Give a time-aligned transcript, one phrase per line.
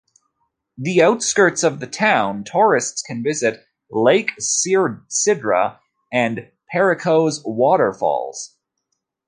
[0.79, 5.77] In the outskirts of the town, tourists can visit Lake Cidra
[6.11, 8.57] and Perico's Waterfalls.